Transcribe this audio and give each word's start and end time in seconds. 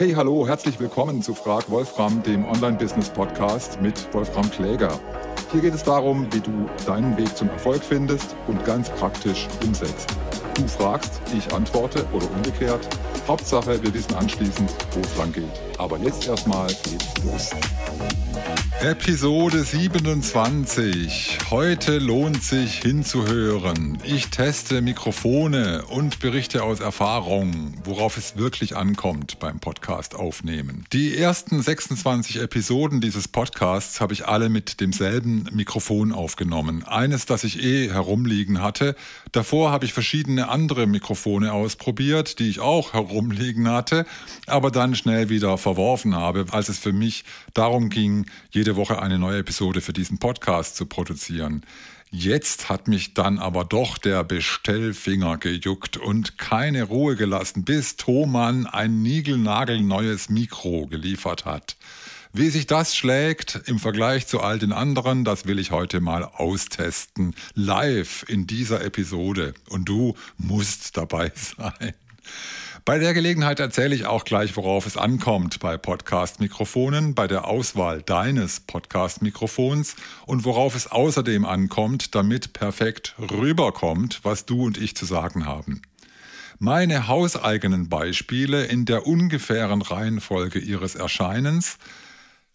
Hey, 0.00 0.14
hallo, 0.14 0.48
herzlich 0.48 0.80
willkommen 0.80 1.20
zu 1.20 1.34
Frag 1.34 1.70
Wolfram, 1.70 2.22
dem 2.22 2.46
Online-Business-Podcast 2.46 3.82
mit 3.82 4.14
Wolfram 4.14 4.50
Kläger. 4.50 4.98
Hier 5.52 5.60
geht 5.60 5.74
es 5.74 5.82
darum, 5.82 6.26
wie 6.32 6.40
du 6.40 6.70
deinen 6.86 7.18
Weg 7.18 7.36
zum 7.36 7.50
Erfolg 7.50 7.84
findest 7.84 8.34
und 8.46 8.64
ganz 8.64 8.88
praktisch 8.88 9.46
umsetzt. 9.62 10.16
Du 10.54 10.66
fragst, 10.66 11.20
ich 11.36 11.52
antworte 11.52 12.06
oder 12.14 12.24
umgekehrt. 12.30 12.88
Hauptsache, 13.28 13.82
wir 13.82 13.92
wissen 13.92 14.14
anschließend, 14.14 14.74
wo 14.92 15.00
es 15.00 15.18
lang 15.18 15.34
geht. 15.34 15.44
Aber 15.76 15.98
jetzt 15.98 16.26
erstmal 16.26 16.68
geht's 16.68 17.22
los. 17.22 17.50
Episode 18.82 19.62
27. 19.62 21.38
Heute 21.50 21.98
lohnt 21.98 22.42
sich 22.42 22.76
hinzuhören. 22.80 23.98
Ich 24.04 24.28
teste 24.28 24.80
Mikrofone 24.80 25.84
und 25.84 26.18
berichte 26.20 26.62
aus 26.62 26.80
Erfahrung, 26.80 27.74
worauf 27.84 28.16
es 28.16 28.38
wirklich 28.38 28.78
ankommt 28.78 29.38
beim 29.38 29.60
Podcast 29.60 30.14
aufnehmen. 30.14 30.86
Die 30.94 31.14
ersten 31.14 31.60
26 31.60 32.40
Episoden 32.40 33.02
dieses 33.02 33.28
Podcasts 33.28 34.00
habe 34.00 34.14
ich 34.14 34.26
alle 34.26 34.48
mit 34.48 34.80
demselben 34.80 35.44
Mikrofon 35.52 36.12
aufgenommen. 36.12 36.82
Eines, 36.84 37.26
das 37.26 37.44
ich 37.44 37.62
eh 37.62 37.90
herumliegen 37.90 38.62
hatte. 38.62 38.96
Davor 39.32 39.72
habe 39.72 39.84
ich 39.84 39.92
verschiedene 39.92 40.48
andere 40.48 40.86
Mikrofone 40.86 41.52
ausprobiert, 41.52 42.38
die 42.38 42.48
ich 42.48 42.60
auch 42.60 42.94
herumliegen 42.94 43.68
hatte, 43.68 44.06
aber 44.46 44.70
dann 44.70 44.94
schnell 44.94 45.28
wieder 45.28 45.58
verworfen 45.58 46.16
habe, 46.16 46.46
als 46.50 46.70
es 46.70 46.78
für 46.78 46.94
mich 46.94 47.24
darum 47.52 47.90
ging, 47.90 48.24
jede 48.50 48.69
jede 48.70 48.76
Woche 48.76 49.02
eine 49.02 49.18
neue 49.18 49.38
Episode 49.38 49.80
für 49.80 49.92
diesen 49.92 50.18
Podcast 50.18 50.76
zu 50.76 50.86
produzieren. 50.86 51.66
Jetzt 52.12 52.68
hat 52.68 52.86
mich 52.86 53.14
dann 53.14 53.40
aber 53.40 53.64
doch 53.64 53.98
der 53.98 54.22
Bestellfinger 54.22 55.38
gejuckt 55.38 55.96
und 55.96 56.38
keine 56.38 56.84
Ruhe 56.84 57.16
gelassen, 57.16 57.64
bis 57.64 57.96
Thomann 57.96 58.68
ein 58.68 59.02
niegelnagelneues 59.02 60.28
Mikro 60.28 60.86
geliefert 60.86 61.46
hat. 61.46 61.76
Wie 62.32 62.48
sich 62.48 62.68
das 62.68 62.94
schlägt 62.94 63.60
im 63.66 63.80
Vergleich 63.80 64.28
zu 64.28 64.40
all 64.40 64.60
den 64.60 64.72
anderen, 64.72 65.24
das 65.24 65.46
will 65.46 65.58
ich 65.58 65.72
heute 65.72 66.00
mal 66.00 66.22
austesten. 66.22 67.34
Live 67.54 68.24
in 68.28 68.46
dieser 68.46 68.84
Episode. 68.84 69.52
Und 69.68 69.88
du 69.88 70.14
musst 70.38 70.96
dabei 70.96 71.32
sein. 71.56 71.94
Bei 72.84 72.98
der 72.98 73.14
Gelegenheit 73.14 73.60
erzähle 73.60 73.94
ich 73.94 74.06
auch 74.06 74.24
gleich, 74.24 74.56
worauf 74.56 74.86
es 74.86 74.96
ankommt 74.96 75.60
bei 75.60 75.76
Podcast-Mikrofonen, 75.76 77.14
bei 77.14 77.26
der 77.26 77.46
Auswahl 77.46 78.02
deines 78.02 78.60
Podcast-Mikrofons 78.60 79.96
und 80.26 80.44
worauf 80.44 80.74
es 80.74 80.86
außerdem 80.90 81.44
ankommt, 81.44 82.14
damit 82.14 82.52
perfekt 82.52 83.14
rüberkommt, 83.18 84.20
was 84.22 84.46
du 84.46 84.64
und 84.64 84.78
ich 84.78 84.96
zu 84.96 85.04
sagen 85.04 85.46
haben. 85.46 85.82
Meine 86.58 87.08
hauseigenen 87.08 87.88
Beispiele 87.88 88.64
in 88.66 88.84
der 88.84 89.06
ungefähren 89.06 89.80
Reihenfolge 89.80 90.58
ihres 90.58 90.94
Erscheinens 90.94 91.78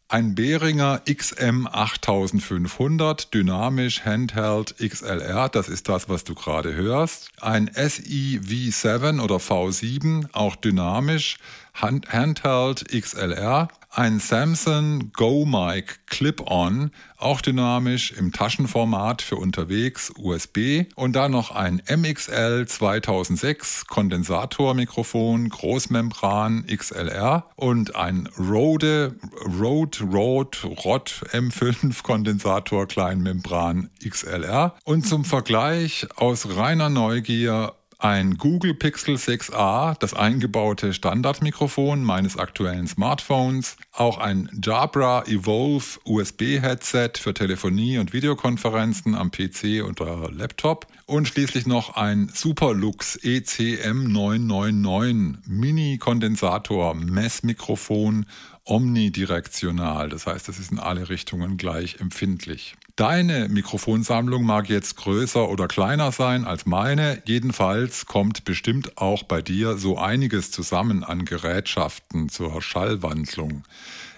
ein 0.08 0.36
Behringer 0.36 1.02
XM 1.12 1.68
8500 1.68 3.34
dynamisch 3.34 4.06
Handheld 4.06 4.76
XLR, 4.78 5.50
das 5.50 5.68
ist 5.68 5.90
das, 5.90 6.08
was 6.10 6.24
du 6.24 6.36
gerade 6.36 6.76
hörst. 6.76 7.32
Ein 7.42 7.72
SI 7.74 8.40
V7 8.44 9.20
oder 9.20 9.38
V7, 9.38 10.28
auch 10.32 10.56
dynamisch 10.56 11.38
Handheld 11.76 12.86
XLR 12.90 13.68
ein 13.98 14.20
Samsung 14.20 15.12
Go 15.14 15.46
Mic 15.46 15.96
Clip-On, 16.08 16.92
auch 17.18 17.40
dynamisch 17.40 18.12
im 18.12 18.34
Taschenformat 18.34 19.22
für 19.22 19.38
unterwegs 19.38 20.12
USB 20.18 20.84
und 20.96 21.16
dann 21.16 21.32
noch 21.32 21.52
ein 21.52 21.82
MXL 21.90 22.68
2006 22.68 23.88
Kondensatormikrofon 23.88 25.48
Großmembran 25.48 26.66
XLR 26.68 27.50
und 27.56 27.96
ein 27.96 28.28
Rode 28.38 29.16
Rode 29.60 30.04
Rode 30.04 30.58
Rod 30.84 31.24
M5 31.32 32.04
Kondensator 32.04 32.88
Kleinmembran 32.88 33.90
XLR 34.06 34.76
und 34.84 35.08
zum 35.08 35.24
Vergleich 35.24 36.08
aus 36.18 36.58
reiner 36.58 36.90
Neugier 36.90 37.74
ein 37.98 38.38
Google 38.38 38.74
Pixel 38.74 39.16
6a, 39.16 39.98
das 40.00 40.14
eingebaute 40.14 40.94
Standardmikrofon 40.94 42.04
meines 42.04 42.38
aktuellen 42.38 42.88
Smartphones, 42.88 43.78
auch 43.92 44.18
ein 44.18 44.50
Jabra 44.64 45.24
Evolve 45.28 46.00
USB-Headset 46.06 47.12
für 47.20 47.34
Telefonie 47.34 47.98
und 47.98 48.14
Videokonferenzen 48.14 49.16
am 49.16 49.32
PC 49.32 49.84
oder 49.88 50.30
Laptop 50.32 50.88
und 51.06 51.28
schließlich 51.28 51.66
noch 51.68 51.96
ein 51.96 52.30
Superlux 52.34 53.18
ECM 53.22 54.12
999 54.12 55.48
Mini-Kondensator 55.48 56.96
Messmikrofon 56.96 58.26
omnidirektional. 58.66 60.10
Das 60.10 60.26
heißt, 60.26 60.50
es 60.50 60.60
ist 60.60 60.72
in 60.72 60.80
alle 60.80 61.10
Richtungen 61.10 61.58
gleich 61.58 62.00
empfindlich. 62.00 62.76
Deine 62.96 63.50
Mikrofonsammlung 63.50 64.46
mag 64.46 64.70
jetzt 64.70 64.96
größer 64.96 65.50
oder 65.50 65.68
kleiner 65.68 66.14
sein 66.14 66.46
als 66.46 66.66
meine. 66.66 67.22
Jedenfalls 67.26 68.06
kommt 68.06 68.46
bestimmt 68.46 68.98
auch 68.98 69.24
bei 69.24 69.42
dir 69.42 69.78
so 69.78 69.98
einiges 69.98 70.50
zusammen 70.50 71.04
an 71.04 71.26
Gerätschaften 71.26 72.30
zur 72.30 72.62
Schallwandlung. 72.62 73.66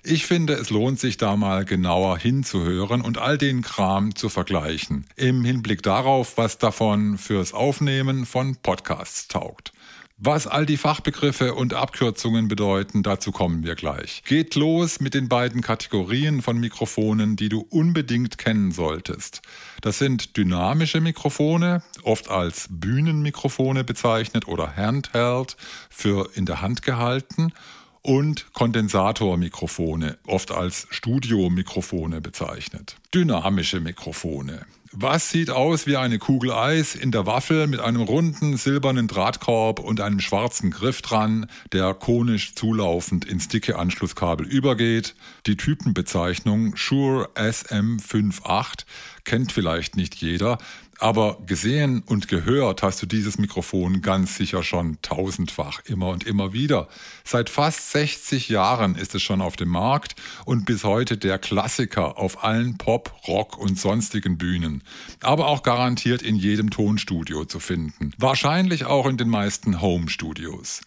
Ich 0.04 0.28
finde, 0.28 0.54
es 0.54 0.70
lohnt 0.70 1.00
sich 1.00 1.18
da 1.18 1.36
mal 1.36 1.66
genauer 1.66 2.20
hinzuhören 2.20 3.02
und 3.02 3.18
all 3.18 3.40
den 3.40 3.64
Kram 3.64 4.14
zu 4.14 4.30
vergleichen. 4.30 5.08
Im 5.16 5.44
Hinblick 5.44 5.82
darauf, 5.82 6.38
was 6.38 6.60
davon 6.60 7.18
fürs 7.18 7.56
Aufnehmen 7.56 8.28
von 8.28 8.58
Podcasts 8.58 9.28
taugt. 9.28 9.74
Was 10.20 10.48
all 10.48 10.66
die 10.66 10.78
Fachbegriffe 10.78 11.54
und 11.54 11.76
Abkürzungen 11.76 12.48
bedeuten, 12.48 13.04
dazu 13.04 13.32
kommen 13.32 13.64
wir 13.64 13.76
gleich. 13.76 14.24
Geht 14.26 14.56
los 14.56 15.00
mit 15.00 15.14
den 15.14 15.30
beiden 15.30 15.62
Kategorien 15.62 16.42
von 16.42 16.58
Mikrofonen, 16.58 17.36
die 17.36 17.50
du 17.50 17.68
unbedingt 17.70 18.40
kennen 18.40 18.72
solltest. 18.72 19.44
Das 19.82 20.00
sind 20.00 20.36
dynamische 20.36 21.02
Mikrofone, 21.02 21.84
oft 22.02 22.32
als 22.32 22.68
Bühnenmikrofone 22.72 23.84
bezeichnet 23.84 24.48
oder 24.48 24.76
Handheld 24.76 25.56
für 25.92 26.32
in 26.34 26.48
der 26.48 26.62
Hand 26.62 26.82
gehalten 26.82 27.54
und 28.02 28.52
Kondensatormikrofone, 28.54 30.18
oft 30.26 30.50
als 30.50 30.88
Studiomikrofone 30.90 32.22
bezeichnet. 32.22 32.96
Dynamische 33.14 33.82
Mikrofone. 33.82 34.66
Was 35.00 35.30
sieht 35.30 35.52
aus 35.52 35.86
wie 35.86 35.96
eine 35.96 36.18
Kugel 36.18 36.52
Eis 36.52 36.96
in 36.96 37.12
der 37.12 37.28
Waffel 37.28 37.68
mit 37.68 37.80
einem 37.80 38.02
runden 38.02 38.58
silbernen 38.58 39.08
Drahtkorb 39.08 39.80
und 39.80 40.02
einem 40.02 40.20
schwarzen 40.20 40.72
Griff 40.72 41.04
dran, 41.04 41.46
der 41.72 41.94
konisch 41.94 42.56
zulaufend 42.56 43.24
ins 43.24 43.48
dicke 43.48 43.78
Anschlusskabel 43.78 44.48
übergeht? 44.48 45.14
Die 45.46 45.56
Typenbezeichnung 45.56 46.76
Shure 46.76 47.30
SM58 47.36 48.86
kennt 49.28 49.52
vielleicht 49.52 49.98
nicht 49.98 50.16
jeder, 50.16 50.58
aber 51.00 51.38
gesehen 51.46 52.02
und 52.08 52.28
gehört 52.28 52.82
hast 52.82 53.02
du 53.02 53.06
dieses 53.06 53.38
Mikrofon 53.38 54.02
ganz 54.02 54.36
sicher 54.38 54.64
schon 54.64 54.98
tausendfach, 55.02 55.82
immer 55.86 56.08
und 56.08 56.24
immer 56.24 56.54
wieder. 56.54 56.88
Seit 57.24 57.50
fast 57.50 57.92
60 57.92 58.50
Jahren 58.50 58.96
ist 58.96 59.14
es 59.14 59.22
schon 59.22 59.42
auf 59.42 59.56
dem 59.56 59.70
Markt 59.70 60.16
und 60.46 60.66
bis 60.66 60.84
heute 60.84 61.18
der 61.18 61.38
Klassiker 61.38 62.18
auf 62.18 62.44
allen 62.44 62.78
Pop, 62.78 63.14
Rock 63.28 63.58
und 63.58 63.78
sonstigen 63.78 64.38
Bühnen. 64.38 64.82
Aber 65.22 65.48
auch 65.48 65.62
garantiert 65.62 66.22
in 66.22 66.38
jedem 66.38 66.70
Tonstudio 66.72 67.46
zu 67.46 67.60
finden. 67.60 68.14
Wahrscheinlich 68.18 68.86
auch 68.86 69.06
in 69.06 69.18
den 69.18 69.30
meisten 69.30 69.82
Home-Studios. 69.82 70.82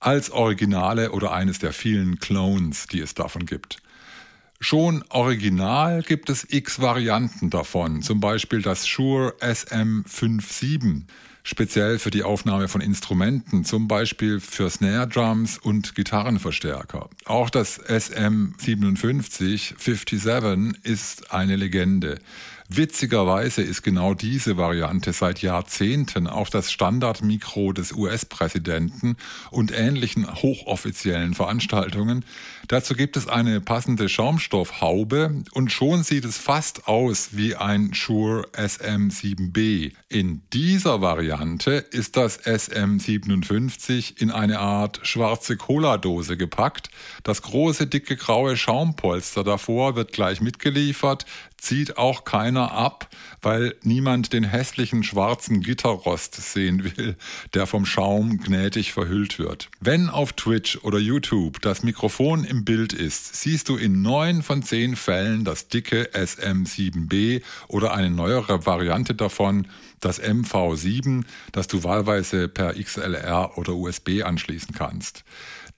Als 0.00 0.30
Originale 0.30 1.12
oder 1.12 1.32
eines 1.32 1.58
der 1.58 1.72
vielen 1.72 2.18
Clones, 2.18 2.86
die 2.86 3.00
es 3.00 3.14
davon 3.14 3.46
gibt. 3.46 3.83
Schon 4.60 5.04
original 5.10 6.02
gibt 6.02 6.30
es 6.30 6.46
x 6.48 6.80
Varianten 6.80 7.50
davon, 7.50 8.02
zum 8.02 8.20
Beispiel 8.20 8.62
das 8.62 8.86
Shure 8.86 9.34
SM57, 9.40 11.02
speziell 11.42 11.98
für 11.98 12.10
die 12.10 12.22
Aufnahme 12.22 12.68
von 12.68 12.80
Instrumenten, 12.80 13.64
zum 13.64 13.88
Beispiel 13.88 14.40
für 14.40 14.70
Snare 14.70 15.06
Drums 15.06 15.58
und 15.58 15.94
Gitarrenverstärker. 15.94 17.10
Auch 17.26 17.50
das 17.50 17.78
SM57 17.84 19.74
57 19.78 20.24
ist 20.82 21.32
eine 21.32 21.56
Legende. 21.56 22.18
Witzigerweise 22.76 23.62
ist 23.62 23.82
genau 23.82 24.14
diese 24.14 24.56
Variante 24.56 25.12
seit 25.12 25.42
Jahrzehnten 25.42 26.26
auch 26.26 26.48
das 26.48 26.72
Standardmikro 26.72 27.72
des 27.72 27.92
US-Präsidenten 27.92 29.16
und 29.52 29.70
ähnlichen 29.72 30.26
hochoffiziellen 30.42 31.34
Veranstaltungen. 31.34 32.24
Dazu 32.66 32.94
gibt 32.94 33.16
es 33.16 33.28
eine 33.28 33.60
passende 33.60 34.08
Schaumstoffhaube 34.08 35.44
und 35.52 35.70
schon 35.70 36.02
sieht 36.02 36.24
es 36.24 36.36
fast 36.38 36.88
aus 36.88 37.30
wie 37.32 37.54
ein 37.54 37.94
Shure 37.94 38.48
SM7B. 38.54 39.92
In 40.08 40.42
dieser 40.52 41.00
Variante 41.00 41.72
ist 41.72 42.16
das 42.16 42.42
SM57 42.42 44.20
in 44.20 44.32
eine 44.32 44.58
Art 44.58 45.00
schwarze 45.02 45.56
Cola-Dose 45.56 46.36
gepackt. 46.36 46.90
Das 47.22 47.42
große, 47.42 47.86
dicke, 47.86 48.16
graue 48.16 48.56
Schaumpolster 48.56 49.44
davor 49.44 49.94
wird 49.94 50.12
gleich 50.12 50.40
mitgeliefert 50.40 51.26
zieht 51.64 51.96
auch 51.96 52.24
keiner 52.24 52.63
ab, 52.72 53.08
weil 53.42 53.74
niemand 53.82 54.32
den 54.32 54.44
hässlichen 54.44 55.02
schwarzen 55.02 55.60
Gitterrost 55.60 56.34
sehen 56.34 56.84
will, 56.84 57.16
der 57.54 57.66
vom 57.66 57.86
Schaum 57.86 58.38
gnädig 58.38 58.92
verhüllt 58.92 59.38
wird. 59.38 59.68
Wenn 59.80 60.08
auf 60.08 60.32
Twitch 60.32 60.78
oder 60.82 60.98
YouTube 60.98 61.60
das 61.60 61.82
Mikrofon 61.82 62.44
im 62.44 62.64
Bild 62.64 62.92
ist, 62.92 63.36
siehst 63.36 63.68
du 63.68 63.76
in 63.76 64.02
neun 64.02 64.42
von 64.42 64.62
zehn 64.62 64.96
Fällen 64.96 65.44
das 65.44 65.68
dicke 65.68 66.10
SM7B 66.14 67.42
oder 67.68 67.94
eine 67.94 68.10
neuere 68.10 68.66
Variante 68.66 69.14
davon, 69.14 69.66
das 70.00 70.20
MV7, 70.20 71.24
das 71.52 71.66
du 71.66 71.82
wahlweise 71.82 72.48
per 72.48 72.74
XLR 72.74 73.56
oder 73.56 73.74
USB 73.74 74.22
anschließen 74.24 74.74
kannst. 74.74 75.24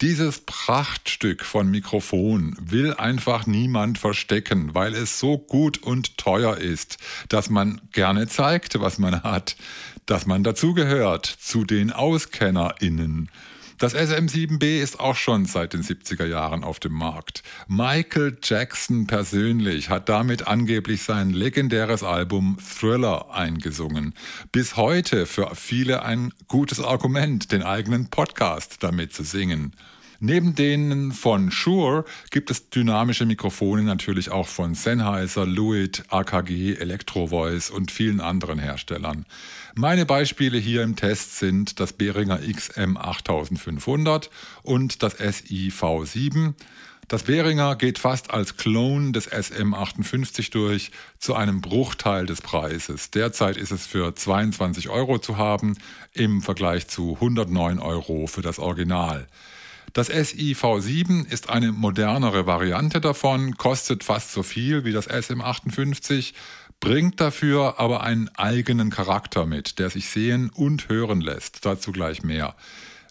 Dieses 0.02 0.40
Prachtstück 0.40 1.42
von 1.42 1.70
Mikrofon 1.70 2.54
will 2.60 2.92
einfach 2.92 3.46
niemand 3.46 3.96
verstecken, 3.96 4.74
weil 4.74 4.92
es 4.92 5.18
so 5.18 5.38
gut 5.38 5.78
und 5.78 6.18
teuer 6.18 6.58
ist, 6.58 6.98
dass 7.30 7.48
man 7.48 7.80
gerne 7.92 8.28
zeigt, 8.28 8.78
was 8.78 8.98
man 8.98 9.22
hat, 9.22 9.56
dass 10.04 10.26
man 10.26 10.44
dazugehört 10.44 11.24
zu 11.24 11.64
den 11.64 11.92
AuskennerInnen. 11.92 13.30
Das 13.78 13.94
SM7B 13.94 14.80
ist 14.80 15.00
auch 15.00 15.16
schon 15.16 15.44
seit 15.44 15.74
den 15.74 15.82
70er 15.82 16.24
Jahren 16.24 16.64
auf 16.64 16.80
dem 16.80 16.94
Markt. 16.94 17.42
Michael 17.68 18.38
Jackson 18.42 19.06
persönlich 19.06 19.90
hat 19.90 20.08
damit 20.08 20.46
angeblich 20.46 21.02
sein 21.02 21.28
legendäres 21.28 22.02
Album 22.02 22.56
Thriller 22.58 23.34
eingesungen. 23.34 24.14
Bis 24.50 24.76
heute 24.78 25.26
für 25.26 25.54
viele 25.54 26.02
ein 26.02 26.32
gutes 26.48 26.80
Argument, 26.80 27.52
den 27.52 27.62
eigenen 27.62 28.08
Podcast 28.08 28.82
damit 28.82 29.12
zu 29.12 29.24
singen. 29.24 29.72
Neben 30.20 30.54
denen 30.54 31.12
von 31.12 31.50
Shure 31.50 32.06
gibt 32.30 32.50
es 32.50 32.70
dynamische 32.70 33.26
Mikrofone 33.26 33.82
natürlich 33.82 34.30
auch 34.30 34.48
von 34.48 34.74
Sennheiser, 34.74 35.44
Lewitt, 35.44 36.04
AKG, 36.08 36.76
Electro 36.76 37.26
Voice 37.26 37.68
und 37.68 37.90
vielen 37.90 38.20
anderen 38.20 38.58
Herstellern. 38.58 39.26
Meine 39.78 40.06
Beispiele 40.06 40.56
hier 40.56 40.82
im 40.82 40.96
Test 40.96 41.38
sind 41.38 41.80
das 41.80 41.92
Behringer 41.92 42.38
XM8500 42.38 44.30
und 44.62 45.02
das 45.02 45.20
SIV7. 45.20 46.54
Das 47.08 47.24
Behringer 47.24 47.76
geht 47.76 47.98
fast 47.98 48.30
als 48.30 48.56
Clone 48.56 49.12
des 49.12 49.30
SM58 49.30 50.50
durch 50.50 50.92
zu 51.18 51.34
einem 51.34 51.60
Bruchteil 51.60 52.24
des 52.24 52.40
Preises. 52.40 53.10
Derzeit 53.10 53.58
ist 53.58 53.70
es 53.70 53.86
für 53.86 54.14
22 54.14 54.88
Euro 54.88 55.18
zu 55.18 55.36
haben 55.36 55.76
im 56.14 56.40
Vergleich 56.40 56.88
zu 56.88 57.12
109 57.16 57.78
Euro 57.78 58.26
für 58.28 58.40
das 58.40 58.58
Original. 58.58 59.26
Das 59.92 60.10
SIV7 60.10 61.26
ist 61.30 61.48
eine 61.48 61.72
modernere 61.72 62.46
Variante 62.46 63.00
davon, 63.00 63.56
kostet 63.56 64.04
fast 64.04 64.32
so 64.32 64.42
viel 64.42 64.84
wie 64.84 64.92
das 64.92 65.08
SM58, 65.08 66.34
bringt 66.80 67.20
dafür 67.20 67.78
aber 67.78 68.02
einen 68.02 68.28
eigenen 68.36 68.90
Charakter 68.90 69.46
mit, 69.46 69.78
der 69.78 69.90
sich 69.90 70.08
sehen 70.08 70.50
und 70.50 70.88
hören 70.88 71.20
lässt. 71.20 71.64
Dazu 71.64 71.92
gleich 71.92 72.22
mehr. 72.22 72.54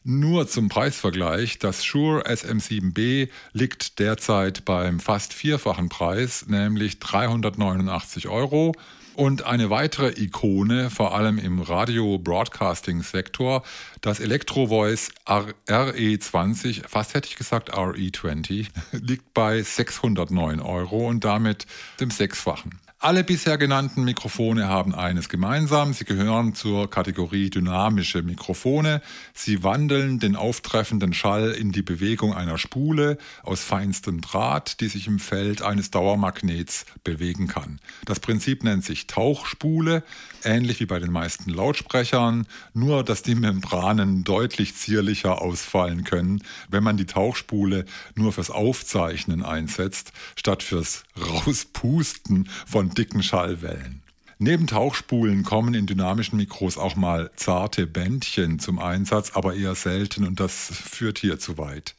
Nur 0.08 0.48
zum 0.48 0.70
Preisvergleich, 0.70 1.58
das 1.58 1.84
Shure 1.84 2.28
SM7B 2.28 3.28
liegt 3.54 3.98
derzeit 3.98 4.64
beim 4.64 5.00
fast 5.00 5.34
vierfachen 5.34 5.90
Preis, 5.90 6.46
nämlich 6.48 7.00
389 7.00 8.28
Euro. 8.28 8.74
Und 9.16 9.46
eine 9.46 9.72
weitere 9.72 10.10
Ikone, 10.10 10.92
vor 10.92 11.16
allem 11.16 11.40
im 11.40 11.60
Radio-Broadcasting-Sektor, 11.60 13.64
das 14.02 14.20
Electro-Voice 14.20 15.10
RE20, 15.26 16.88
fast 16.88 17.16
hätte 17.16 17.30
ich 17.30 17.36
gesagt 17.36 17.74
RE20, 17.74 18.68
liegt 18.92 19.34
bei 19.34 19.64
609 19.64 20.60
Euro 20.60 21.08
und 21.08 21.24
damit 21.24 21.66
dem 22.00 22.12
Sechsfachen. 22.12 22.80
Alle 23.06 23.24
bisher 23.24 23.60
genannten 23.60 24.04
Mikrofone 24.04 24.68
haben 24.68 24.96
eines 24.96 25.30
gemeinsam. 25.30 25.94
Sie 25.94 26.06
gehören 26.06 26.56
zur 26.56 26.90
Kategorie 26.90 27.52
dynamische 27.52 28.24
Mikrofone. 28.24 29.00
Sie 29.32 29.62
wandeln 29.62 30.18
den 30.18 30.36
auftreffenden 30.36 31.14
Schall 31.14 31.52
in 31.52 31.72
die 31.72 31.84
Bewegung 31.84 32.34
einer 32.34 32.58
Spule 32.58 33.20
aus 33.44 33.62
feinstem 33.62 34.22
Draht, 34.22 34.82
die 34.82 34.88
sich 34.88 35.06
im 35.06 35.20
Feld 35.20 35.62
eines 35.62 35.92
Dauermagnets 35.92 36.88
bewegen 37.04 37.48
kann. 37.48 37.80
Das 38.06 38.20
Prinzip 38.20 38.64
nennt 38.64 38.84
sich 38.84 39.06
Tauchspule, 39.06 40.02
ähnlich 40.44 40.80
wie 40.80 40.88
bei 40.88 40.98
den 40.98 41.12
meisten 41.12 41.52
Lautsprechern, 41.52 42.48
nur 42.74 43.04
dass 43.04 43.22
die 43.22 43.36
Membranen 43.36 44.24
deutlich 44.24 44.74
zierlicher 44.74 45.44
ausfallen 45.44 46.06
können, 46.06 46.42
wenn 46.70 46.84
man 46.84 46.98
die 46.98 47.06
Tauchspule 47.06 47.86
nur 48.16 48.34
fürs 48.34 48.50
Aufzeichnen 48.50 49.46
einsetzt, 49.46 50.12
statt 50.36 50.64
fürs 50.64 51.04
Rauspusten 51.22 52.50
von 52.66 52.95
dicken 52.98 53.22
Schallwellen. 53.24 54.02
Neben 54.38 54.68
Tauchspulen 54.68 55.44
kommen 55.44 55.74
in 55.74 55.86
dynamischen 55.86 56.38
Mikros 56.38 56.78
auch 56.78 56.96
mal 56.96 57.32
zarte 57.38 57.88
Bändchen 57.88 58.60
zum 58.60 58.80
Einsatz, 58.80 59.32
aber 59.34 59.56
eher 59.56 59.76
selten 59.76 60.26
und 60.26 60.40
das 60.40 60.72
führt 60.74 61.20
hier 61.20 61.40
zu 61.40 61.58
weit. 61.58 61.96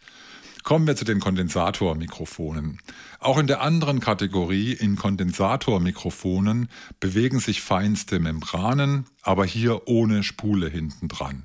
Kommen 0.63 0.87
wir 0.87 0.97
zu 0.97 1.05
den 1.05 1.21
Kondensatormikrofonen. 1.21 2.81
Auch 3.21 3.39
in 3.39 3.47
der 3.47 3.63
anderen 3.63 4.01
Kategorie, 4.01 4.73
in 4.73 4.97
Kondensatormikrofonen, 4.97 6.69
bewegen 6.99 7.39
sich 7.39 7.63
feinste 7.63 8.19
Membranen, 8.19 9.07
aber 9.23 9.47
hier 9.47 9.87
ohne 9.87 10.23
Spule 10.25 10.69
hinten 10.69 11.09
dran. 11.09 11.45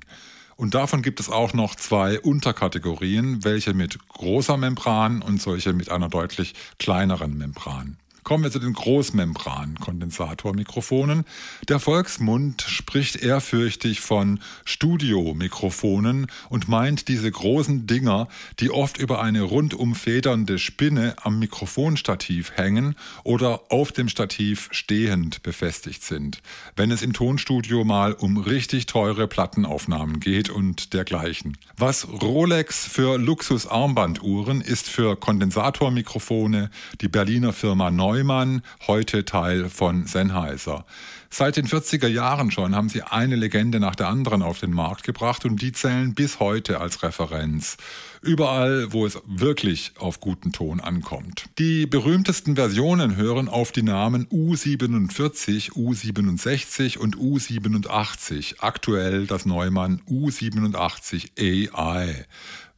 Und 0.56 0.74
davon 0.74 1.02
gibt 1.02 1.20
es 1.20 1.30
auch 1.30 1.54
noch 1.54 1.74
zwei 1.76 2.20
Unterkategorien, 2.20 3.44
welche 3.44 3.74
mit 3.74 4.08
großer 4.08 4.56
Membran 4.56 5.22
und 5.22 5.40
solche 5.40 5.72
mit 5.72 5.90
einer 5.90 6.08
deutlich 6.08 6.54
kleineren 6.78 7.38
Membran. 7.38 7.96
Kommen 8.24 8.44
wir 8.44 8.52
zu 8.52 8.60
den 8.60 8.74
Großmembran-Kondensatormikrofonen. 8.74 11.24
Der 11.68 11.80
Volksmund 11.80 12.62
spricht 12.62 13.16
ehrfürchtig 13.16 14.00
von 14.00 14.38
Studiomikrofonen 14.64 16.28
und 16.48 16.68
meint 16.68 17.08
diese 17.08 17.28
großen 17.28 17.88
Dinger, 17.88 18.28
die 18.60 18.70
oft 18.70 18.98
über 18.98 19.20
eine 19.20 19.42
rundum 19.42 19.96
federnde 19.96 20.60
Spinne 20.60 21.16
am 21.20 21.40
Mikrofonstativ 21.40 22.52
hängen 22.54 22.94
oder 23.24 23.62
auf 23.70 23.90
dem 23.90 24.08
Stativ 24.08 24.68
stehend 24.70 25.42
befestigt 25.42 26.04
sind, 26.04 26.42
wenn 26.76 26.92
es 26.92 27.02
im 27.02 27.14
Tonstudio 27.14 27.82
mal 27.82 28.12
um 28.12 28.36
richtig 28.36 28.86
teure 28.86 29.26
Plattenaufnahmen 29.26 30.20
geht 30.20 30.48
und 30.48 30.94
dergleichen. 30.94 31.58
Was 31.76 32.06
Rolex 32.08 32.86
für 32.86 33.18
Luxus-Armbanduhren 33.18 34.60
ist 34.60 34.88
für 34.88 35.16
Kondensatormikrofone 35.16 36.70
die 37.00 37.08
Berliner 37.08 37.52
Firma 37.52 37.90
Neu 37.90 38.11
Neumann, 38.12 38.60
heute 38.86 39.24
Teil 39.24 39.70
von 39.70 40.06
Sennheiser. 40.06 40.84
Seit 41.30 41.56
den 41.56 41.66
40er 41.66 42.08
Jahren 42.08 42.50
schon 42.50 42.76
haben 42.76 42.90
sie 42.90 43.00
eine 43.00 43.36
Legende 43.36 43.80
nach 43.80 43.94
der 43.94 44.08
anderen 44.08 44.42
auf 44.42 44.60
den 44.60 44.70
Markt 44.70 45.02
gebracht 45.02 45.46
und 45.46 45.62
die 45.62 45.72
zählen 45.72 46.14
bis 46.14 46.38
heute 46.38 46.78
als 46.78 47.02
Referenz. 47.02 47.78
Überall, 48.20 48.92
wo 48.92 49.06
es 49.06 49.18
wirklich 49.24 49.92
auf 49.96 50.20
guten 50.20 50.52
Ton 50.52 50.80
ankommt. 50.80 51.46
Die 51.56 51.86
berühmtesten 51.86 52.54
Versionen 52.54 53.16
hören 53.16 53.48
auf 53.48 53.72
die 53.72 53.82
Namen 53.82 54.26
U47, 54.26 55.72
U67 55.72 56.98
und 56.98 57.16
U87. 57.16 58.56
Aktuell 58.58 59.26
das 59.26 59.46
Neumann 59.46 60.02
U87 60.06 61.30
AI 61.40 62.26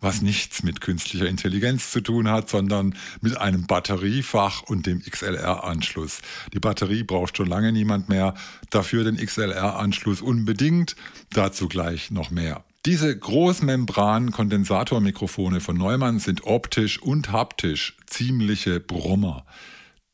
was 0.04 0.22
nichts 0.22 0.62
mit 0.62 0.80
künstlicher 0.80 1.26
Intelligenz 1.26 1.90
zu 1.90 2.00
tun 2.00 2.30
hat, 2.30 2.48
sondern 2.48 2.94
mit 3.20 3.36
einem 3.36 3.66
Batteriefach 3.66 4.62
und 4.62 4.86
dem 4.86 5.02
XLR-Anschluss. 5.02 6.20
Die 6.52 6.60
Batterie 6.60 7.02
braucht 7.02 7.36
schon 7.36 7.48
lange 7.48 7.72
niemand 7.72 8.08
mehr, 8.08 8.34
dafür 8.70 9.02
den 9.02 9.16
XLR-Anschluss 9.16 10.20
unbedingt, 10.20 10.94
dazu 11.30 11.66
gleich 11.68 12.12
noch 12.12 12.30
mehr. 12.30 12.62
Diese 12.86 13.18
Großmembran-Kondensatormikrofone 13.18 15.60
von 15.60 15.78
Neumann 15.78 16.18
sind 16.18 16.44
optisch 16.44 17.00
und 17.00 17.32
haptisch 17.32 17.96
ziemliche 18.06 18.78
Brummer. 18.78 19.46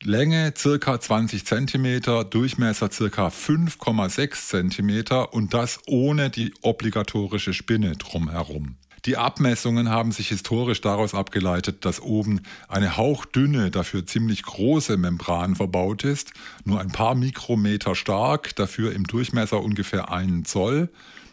Länge 0.03 0.53
circa 0.57 0.99
20 0.99 1.45
cm, 1.45 2.29
Durchmesser 2.29 2.89
circa 2.89 3.27
5,6 3.27 4.69
cm 4.69 5.27
und 5.31 5.53
das 5.53 5.79
ohne 5.85 6.29
die 6.29 6.53
obligatorische 6.61 7.53
Spinne 7.53 7.97
drumherum. 7.97 8.77
Die 9.05 9.17
Abmessungen 9.17 9.89
haben 9.89 10.11
sich 10.11 10.29
historisch 10.29 10.79
daraus 10.79 11.15
abgeleitet, 11.15 11.85
dass 11.85 11.99
oben 11.99 12.41
eine 12.67 12.97
hauchdünne, 12.97 13.71
dafür 13.71 14.05
ziemlich 14.05 14.43
große 14.43 14.95
Membran 14.95 15.55
verbaut 15.55 16.03
ist, 16.03 16.33
nur 16.65 16.79
ein 16.79 16.91
paar 16.91 17.15
Mikrometer 17.15 17.95
stark, 17.95 18.55
dafür 18.55 18.93
im 18.93 19.05
Durchmesser 19.05 19.59
ungefähr 19.61 20.11
einen 20.11 20.45
Zoll 20.45 20.89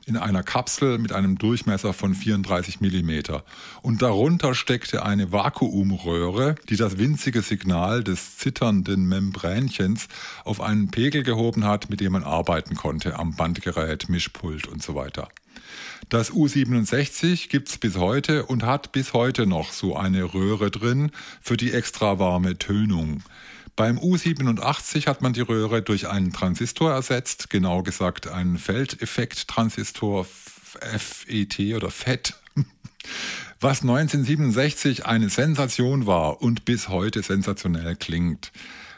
in 0.09 0.17
einer 0.17 0.43
Kapsel 0.43 0.99
mit 0.99 1.12
einem 1.12 1.37
Durchmesser 1.37 1.93
von 1.93 2.15
34 2.15 2.81
Millimeter. 2.81 3.45
Und 3.83 4.00
darunter 4.00 4.55
steckte 4.55 5.05
eine 5.05 5.33
Vakuumröhre, 5.33 6.55
die 6.71 6.77
das 6.77 6.99
winzige 6.99 7.43
Signal 7.43 8.03
des 8.03 8.38
zitternden 8.38 9.07
Membränchens 9.07 10.09
auf 10.45 10.62
einen 10.62 10.91
Pegel 10.91 11.23
gehoben 11.23 11.65
hat, 11.65 11.91
mit 11.91 12.00
dem 12.00 12.12
man 12.12 12.25
arbeiten 12.25 12.75
konnte 12.75 13.19
am 13.19 13.37
Bandgerät, 13.37 14.09
Mischpult 14.09 14.67
und 14.67 14.83
so 14.83 14.95
weiter. 14.95 15.29
Das 16.09 16.33
U67 16.33 17.50
gibt 17.50 17.69
es 17.69 17.77
bis 17.77 17.97
heute 17.99 18.47
und 18.47 18.65
hat 18.65 18.93
bis 18.93 19.12
heute 19.12 19.47
noch 19.47 19.73
so 19.73 19.95
eine 19.95 20.33
Röhre 20.33 20.71
drin 20.71 21.11
für 21.43 21.59
die 21.59 21.73
extra 21.73 22.19
warme 22.19 22.57
Tönung. 22.57 23.23
Beim 23.78 23.97
U87 23.97 25.06
hat 25.06 25.23
man 25.23 25.35
die 25.35 25.40
Röhre 25.40 25.82
durch 25.82 26.08
einen 26.08 26.32
Transistor 26.32 26.90
ersetzt, 26.90 27.49
genau 27.49 27.85
gesagt 27.85 28.26
einen 28.26 28.58
Feldeffekt-Transistor 28.58 30.25
FET 30.25 31.61
oder 31.76 31.88
FET, 31.88 32.35
was 33.61 33.82
1967 33.82 35.06
eine 35.06 35.28
Sensation 35.28 36.08
war 36.08 36.42
und 36.42 36.64
bis 36.64 36.88
heute 36.88 37.23
sensationell 37.23 37.94
klingt. 37.94 38.50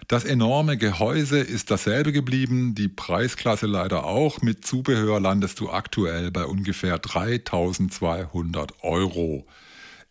Das 0.08 0.24
enorme 0.24 0.78
Gehäuse 0.78 1.40
ist 1.40 1.70
dasselbe 1.70 2.10
geblieben, 2.10 2.74
die 2.74 2.88
Preisklasse 2.88 3.66
leider 3.66 4.04
auch. 4.04 4.40
Mit 4.40 4.66
Zubehör 4.66 5.20
landest 5.20 5.60
du 5.60 5.68
aktuell 5.68 6.30
bei 6.30 6.46
ungefähr 6.46 6.98
3200 6.98 8.82
Euro. 8.82 9.44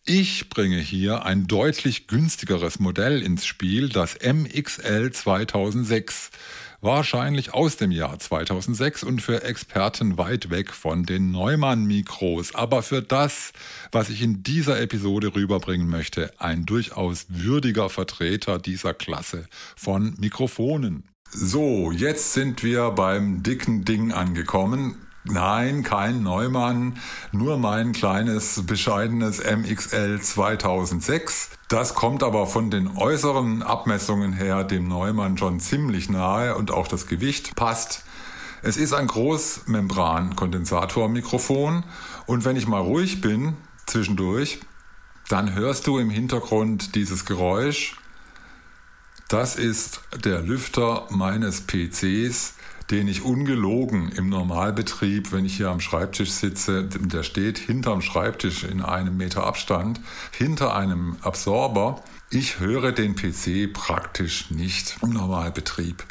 Ich 0.06 0.48
bringe 0.48 0.78
hier 0.78 1.24
ein 1.26 1.46
deutlich 1.46 2.06
günstigeres 2.06 2.80
Modell 2.80 3.22
ins 3.22 3.44
Spiel, 3.44 3.90
das 3.90 4.16
MXL 4.22 5.12
2006 5.12 6.30
wahrscheinlich 6.80 7.52
aus 7.52 7.76
dem 7.76 7.90
Jahr 7.90 8.18
2006 8.18 9.04
und 9.04 9.20
für 9.20 9.42
Experten 9.42 10.18
weit 10.18 10.50
weg 10.50 10.72
von 10.72 11.04
den 11.04 11.30
Neumann-Mikros, 11.30 12.54
aber 12.54 12.82
für 12.82 13.02
das, 13.02 13.52
was 13.92 14.08
ich 14.08 14.22
in 14.22 14.42
dieser 14.42 14.80
Episode 14.80 15.34
rüberbringen 15.34 15.88
möchte, 15.88 16.32
ein 16.40 16.64
durchaus 16.64 17.26
würdiger 17.28 17.90
Vertreter 17.90 18.58
dieser 18.58 18.94
Klasse 18.94 19.46
von 19.76 20.14
Mikrofonen. 20.18 21.04
So, 21.30 21.92
jetzt 21.92 22.32
sind 22.32 22.62
wir 22.62 22.90
beim 22.90 23.42
dicken 23.42 23.84
Ding 23.84 24.12
angekommen. 24.12 24.96
Nein, 25.24 25.82
kein 25.82 26.22
Neumann, 26.22 26.96
nur 27.30 27.58
mein 27.58 27.92
kleines, 27.92 28.64
bescheidenes 28.64 29.42
MXL 29.44 30.18
2006. 30.18 31.50
Das 31.68 31.94
kommt 31.94 32.22
aber 32.22 32.46
von 32.46 32.70
den 32.70 32.96
äußeren 32.96 33.62
Abmessungen 33.62 34.32
her 34.32 34.64
dem 34.64 34.88
Neumann 34.88 35.36
schon 35.36 35.60
ziemlich 35.60 36.08
nahe 36.08 36.56
und 36.56 36.70
auch 36.70 36.88
das 36.88 37.06
Gewicht 37.06 37.54
passt. 37.54 38.02
Es 38.62 38.78
ist 38.78 38.94
ein 38.94 39.08
Großmembran-Kondensatormikrofon 39.08 41.84
und 42.24 42.46
wenn 42.46 42.56
ich 42.56 42.66
mal 42.66 42.80
ruhig 42.80 43.20
bin 43.20 43.58
zwischendurch, 43.84 44.60
dann 45.28 45.54
hörst 45.54 45.86
du 45.86 45.98
im 45.98 46.08
Hintergrund 46.08 46.94
dieses 46.94 47.26
Geräusch. 47.26 47.98
Das 49.28 49.56
ist 49.56 50.00
der 50.24 50.40
Lüfter 50.40 51.08
meines 51.10 51.66
PCs 51.66 52.54
den 52.90 53.06
ich 53.06 53.22
ungelogen 53.22 54.10
im 54.10 54.28
Normalbetrieb, 54.28 55.32
wenn 55.32 55.44
ich 55.44 55.56
hier 55.56 55.70
am 55.70 55.80
Schreibtisch 55.80 56.30
sitze, 56.30 56.84
der 56.84 57.22
steht 57.22 57.58
hinterm 57.58 58.02
Schreibtisch 58.02 58.64
in 58.64 58.82
einem 58.82 59.16
Meter 59.16 59.44
Abstand, 59.44 60.00
hinter 60.32 60.74
einem 60.74 61.16
Absorber. 61.22 62.02
Ich 62.30 62.58
höre 62.58 62.92
den 62.92 63.14
PC 63.14 63.72
praktisch 63.72 64.50
nicht 64.50 64.96
im 65.02 65.10
Normalbetrieb. 65.10 66.04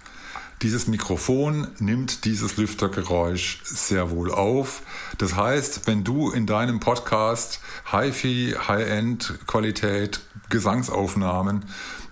Dieses 0.62 0.88
Mikrofon 0.88 1.67
nimmt 1.79 2.25
dieses 2.25 2.57
Lüftergeräusch 2.57 3.62
sehr 3.63 4.12
wohl 4.12 4.29
auf. 4.29 4.81
Das 5.17 5.36
heißt, 5.36 5.88
wenn 5.88 6.03
du 6.03 6.31
in 6.31 6.48
deinem 6.48 6.81
Podcast 6.81 7.62
Hi-Fi, 7.86 8.55
High-End-Qualität, 8.67 10.19
Gesangsaufnahmen 10.50 11.65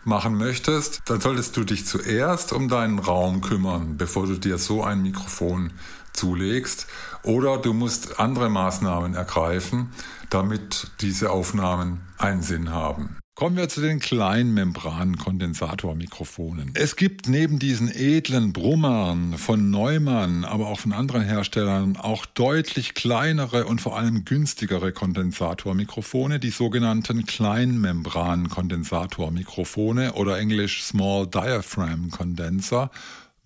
machen 0.04 0.38
möchtest, 0.38 1.02
dann 1.06 1.20
solltest 1.20 1.58
du 1.58 1.64
dich 1.64 1.86
zuerst 1.86 2.54
um 2.54 2.70
deinen 2.70 3.00
Raum 3.00 3.42
kümmern, 3.42 3.98
bevor 3.98 4.28
du 4.28 4.38
dir 4.38 4.58
so 4.58 4.84
ein 4.84 5.02
Mikrofon 5.02 5.72
zulegst. 6.14 6.88
Oder 7.24 7.58
du 7.58 7.74
musst 7.74 8.20
andere 8.20 8.50
Maßnahmen 8.50 9.16
ergreifen, 9.16 9.92
damit 10.30 10.92
diese 11.02 11.30
Aufnahmen 11.32 12.02
einen 12.18 12.42
Sinn 12.42 12.72
haben. 12.72 13.18
Kommen 13.38 13.56
wir 13.56 13.70
zu 13.70 13.80
den 13.82 14.00
kleinen 14.00 14.56
Membran-Kondensatormikrofonen. 14.56 16.72
Es 16.74 16.96
gibt 16.96 17.30
neben 17.30 17.60
diesen 17.60 17.88
edlen 17.88 18.52
Brummern 18.52 19.38
von 19.38 19.70
Neumann, 19.70 20.44
aber 20.44 20.66
auch 20.66 20.80
von 20.80 20.92
anderen 20.92 21.22
Herstellern 21.22 21.98
auch 21.98 22.26
deutlich 22.26 22.96
kleinere 22.96 23.66
und 23.66 23.80
vor 23.80 23.96
allem 23.96 24.26
günstigere 24.26 24.92
Kondensatormikrofone, 24.92 26.40
die 26.40 26.50
sogenannten 26.50 27.28
Kleinmembran-Kondensatormikrofone 27.28 30.14
oder 30.14 30.40
englisch 30.40 30.82
Small 30.82 31.28
Diaphragm 31.28 32.10
Condenser 32.10 32.90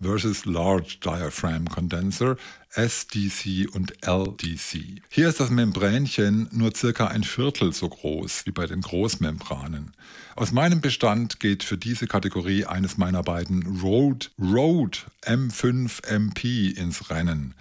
versus 0.02 0.44
Large 0.44 0.98
Diaphragm 1.02 1.68
Condenser, 1.68 2.36
SDC 2.70 3.68
und 3.72 3.92
LDC. 4.06 5.02
Hier 5.08 5.28
ist 5.28 5.40
das 5.40 5.50
Membränchen 5.50 6.48
nur 6.52 6.74
circa 6.74 7.06
ein 7.06 7.24
Viertel 7.24 7.72
so 7.72 7.88
groß 7.88 8.46
wie 8.46 8.50
bei 8.50 8.66
den 8.66 8.80
Großmembranen. 8.80 9.92
Aus 10.36 10.52
meinem 10.52 10.80
Bestand 10.80 11.40
geht 11.40 11.62
für 11.62 11.78
diese 11.78 12.06
Kategorie 12.06 12.64
eines 12.64 12.98
meiner 12.98 13.22
beiden 13.22 13.80
Rode, 13.80 14.26
Rode 14.40 14.98
M5 15.22 16.06
MP 16.06 16.68
ins 16.70 17.10
Rennen. 17.10 17.54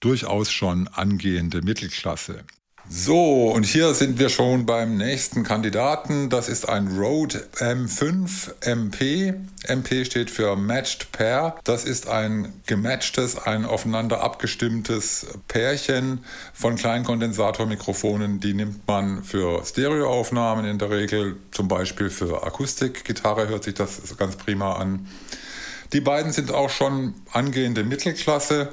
Durchaus 0.00 0.50
schon 0.50 0.88
angehende 0.88 1.62
Mittelklasse. 1.62 2.44
So, 2.94 3.46
und 3.48 3.64
hier 3.64 3.94
sind 3.94 4.18
wir 4.18 4.28
schon 4.28 4.66
beim 4.66 4.98
nächsten 4.98 5.44
Kandidaten. 5.44 6.28
Das 6.28 6.50
ist 6.50 6.68
ein 6.68 6.88
Rode 6.88 7.42
M5 7.56 8.52
MP. 8.60 9.32
MP 9.66 10.04
steht 10.04 10.30
für 10.30 10.56
Matched 10.56 11.10
Pair. 11.10 11.56
Das 11.64 11.84
ist 11.84 12.06
ein 12.06 12.52
gematchtes, 12.66 13.38
ein 13.38 13.64
aufeinander 13.64 14.20
abgestimmtes 14.20 15.26
Pärchen 15.48 16.22
von 16.52 16.76
Kleinkondensatormikrofonen. 16.76 18.40
Die 18.40 18.52
nimmt 18.52 18.86
man 18.86 19.24
für 19.24 19.64
Stereoaufnahmen 19.64 20.66
in 20.66 20.78
der 20.78 20.90
Regel, 20.90 21.36
zum 21.50 21.68
Beispiel 21.68 22.10
für 22.10 22.46
Akustikgitarre 22.46 23.48
hört 23.48 23.64
sich 23.64 23.74
das 23.74 24.18
ganz 24.18 24.36
prima 24.36 24.74
an. 24.74 25.08
Die 25.94 26.02
beiden 26.02 26.30
sind 26.30 26.52
auch 26.52 26.68
schon 26.68 27.14
angehende 27.32 27.84
Mittelklasse 27.84 28.68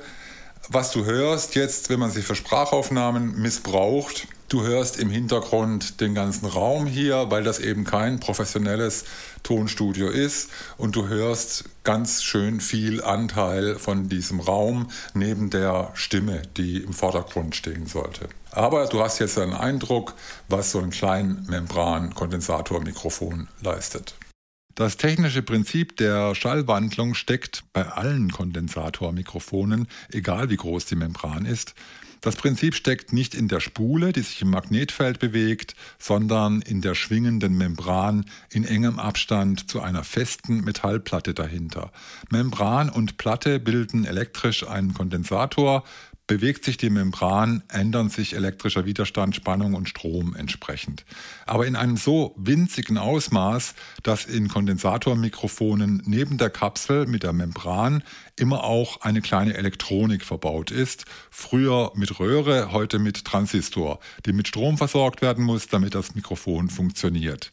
was 0.68 0.92
du 0.92 1.06
hörst 1.06 1.56
jetzt, 1.56 1.89
wenn 1.89 2.00
man 2.00 2.12
sie 2.12 2.22
für 2.22 2.36
Sprachaufnahmen 2.36 3.42
missbraucht, 3.42 4.28
du 4.50 4.63
hörst 4.63 5.00
im 5.00 5.10
Hintergrund 5.10 6.01
den 6.01 6.13
ganzen 6.13 6.46
Raum 6.46 6.86
hier, 6.86 7.32
weil 7.32 7.44
das 7.44 7.60
eben 7.60 7.86
kein 7.86 8.20
professionelles 8.20 9.06
Tonstudio 9.44 10.10
ist 10.10 10.50
und 10.78 10.96
du 10.96 11.08
hörst 11.08 11.66
ganz 11.84 12.24
schön 12.24 12.60
viel 12.60 13.04
Anteil 13.04 13.75
von 13.75 14.10
diesem 14.10 14.39
Raum 14.39 14.89
neben 15.13 15.50
der 15.50 15.92
Stimme, 15.94 16.42
die 16.58 16.78
im 16.78 16.94
Vordergrund 16.94 17.56
stehen 17.56 17.88
sollte. 17.88 18.28
Aber 18.51 18.88
du 18.88 19.01
hast 19.01 19.20
jetzt 19.20 19.38
einen 19.38 19.54
Eindruck, 19.54 20.16
was 20.48 20.72
so 20.72 20.80
ein 20.80 20.89
Kleinmembran-Kondensatormikrofon 20.89 23.48
leistet. 23.62 24.16
Das 24.75 24.97
technische 24.97 25.41
Prinzip 25.41 25.97
der 25.97 26.35
Schallwandlung 26.35 27.13
steckt 27.13 27.63
bei 27.73 27.85
allen 27.85 28.31
Kondensatormikrofonen, 28.31 29.88
egal 30.11 30.49
wie 30.49 30.55
groß 30.55 30.85
die 30.85 30.95
Membran 30.95 31.45
ist. 31.45 31.75
Das 32.21 32.35
Prinzip 32.35 32.75
steckt 32.75 33.13
nicht 33.13 33.33
in 33.33 33.47
der 33.47 33.61
Spule, 33.61 34.11
die 34.11 34.21
sich 34.21 34.41
im 34.41 34.49
Magnetfeld 34.49 35.19
bewegt, 35.19 35.75
sondern 35.97 36.61
in 36.61 36.81
der 36.81 36.93
schwingenden 36.93 37.57
Membran 37.57 38.25
in 38.51 38.65
engem 38.65 38.99
Abstand 38.99 39.69
zu 39.69 39.81
einer 39.81 40.03
festen 40.03 40.61
Metallplatte 40.65 41.33
dahinter. 41.33 41.91
Membran 42.29 42.89
und 42.89 43.17
Platte 43.17 43.59
bilden 43.59 44.03
elektrisch 44.03 44.67
einen 44.67 44.93
Kondensator, 44.93 45.85
Bewegt 46.29 46.63
sich 46.63 46.77
die 46.77 46.91
Membran, 46.91 47.63
ändern 47.69 48.12
sich 48.12 48.36
elektrischer 48.36 48.86
Widerstand, 48.86 49.36
Spannung 49.36 49.74
und 49.74 49.89
Strom 49.89 50.36
entsprechend. 50.36 51.03
Aber 51.48 51.65
in 51.65 51.75
einem 51.75 51.98
so 51.98 52.36
winzigen 52.38 53.00
Ausmaß, 53.00 53.74
dass 54.03 54.25
in 54.25 54.48
Kondensatormikrofonen 54.48 56.03
neben 56.05 56.38
der 56.38 56.51
Kapsel 56.51 57.07
mit 57.07 57.24
der 57.24 57.33
Membran 57.33 58.03
immer 58.36 58.63
auch 58.63 59.01
eine 59.01 59.21
kleine 59.21 59.55
Elektronik 59.55 60.24
verbaut 60.24 60.69
ist. 60.69 61.05
Früher 61.31 61.93
mit 61.95 62.19
Röhre, 62.19 62.71
heute 62.74 63.00
mit 63.00 63.25
Transistor, 63.25 64.00
die 64.27 64.33
mit 64.33 64.48
Strom 64.48 64.77
versorgt 64.77 65.24
werden 65.24 65.43
muss, 65.43 65.67
damit 65.67 65.95
das 65.95 66.13
Mikrofon 66.13 66.69
funktioniert. 66.69 67.51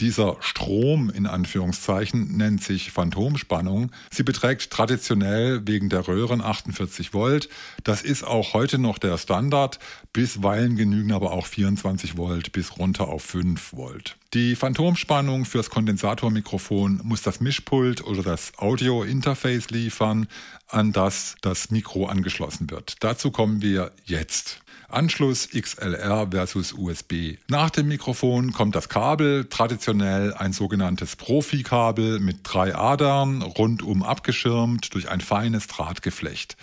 Dieser 0.00 0.36
Strom 0.40 1.08
in 1.08 1.26
Anführungszeichen 1.26 2.36
nennt 2.36 2.62
sich 2.62 2.92
Phantomspannung. 2.92 3.92
Sie 4.10 4.24
beträgt 4.24 4.70
traditionell 4.70 5.66
wegen 5.66 5.88
der 5.88 6.06
Röhren 6.06 6.42
48 6.42 7.14
Volt. 7.14 7.48
Das 7.82 8.02
ist 8.02 8.22
auch 8.22 8.52
heute 8.52 8.78
noch 8.78 8.98
der 8.98 9.16
Standard. 9.16 9.78
Bisweilen 10.12 10.76
genügen 10.76 11.12
aber 11.12 11.32
auch 11.32 11.46
24 11.46 12.18
Volt 12.18 12.52
bis 12.52 12.76
runter 12.76 13.08
auf 13.08 13.22
5 13.22 13.72
Volt. 13.72 14.16
Die 14.34 14.54
Phantomspannung 14.54 15.46
fürs 15.46 15.70
Kondensatormikrofon 15.70 17.00
muss 17.02 17.22
das 17.22 17.40
Mischpult 17.40 18.04
oder 18.04 18.22
das 18.22 18.52
Audio-Interface 18.58 19.70
liefern, 19.70 20.26
an 20.68 20.92
das 20.92 21.36
das 21.40 21.70
Mikro 21.70 22.04
angeschlossen 22.04 22.70
wird. 22.70 22.96
Dazu 23.00 23.30
kommen 23.30 23.62
wir 23.62 23.92
jetzt. 24.04 24.60
Anschluss 24.88 25.48
XLR 25.50 26.28
versus 26.30 26.72
USB. 26.72 27.38
Nach 27.48 27.70
dem 27.70 27.88
Mikrofon 27.88 28.52
kommt 28.52 28.76
das 28.76 28.88
Kabel, 28.88 29.46
traditionell 29.46 30.32
ein 30.34 30.52
sogenanntes 30.52 31.16
Profikabel 31.16 32.20
mit 32.20 32.38
drei 32.42 32.74
Adern, 32.74 33.42
rundum 33.42 34.02
abgeschirmt 34.02 34.94
durch 34.94 35.08
ein 35.08 35.20
feines 35.20 35.66
Drahtgeflecht. 35.66 36.56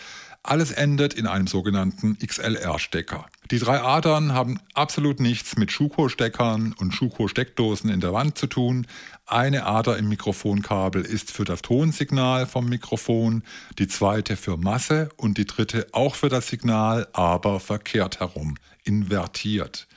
Alles 0.46 0.72
endet 0.72 1.14
in 1.14 1.26
einem 1.26 1.48
sogenannten 1.48 2.18
XLR-Stecker. 2.18 3.26
Die 3.50 3.60
drei 3.60 3.82
Adern 3.82 4.34
haben 4.34 4.60
absolut 4.74 5.22
nichts 5.22 5.56
mit 5.56 5.72
Schuko-Steckern 5.72 6.76
und 6.78 6.94
Schuko-Steckdosen 6.94 7.90
in 7.90 8.02
der 8.02 8.12
Wand 8.12 8.38
zu 8.38 8.48
tun. 8.48 8.86
Eine 9.26 9.66
Ader 9.66 9.98
im 9.98 10.10
Mikrofonkabel 10.10 11.04
ist 11.06 11.32
für 11.32 11.46
das 11.46 11.62
Tonsignal 11.62 12.46
vom 12.46 12.68
Mikrofon, 12.68 13.44
die 13.80 13.88
zweite 13.88 14.36
für 14.36 14.58
Masse 14.58 15.08
und 15.16 15.38
die 15.38 15.46
dritte 15.46 15.88
auch 15.94 16.16
für 16.16 16.28
das 16.28 16.50
Signal, 16.50 17.08
aber 17.14 17.62
verkehrt 17.62 18.20
herum, 18.20 18.56
invertiert 18.84 19.88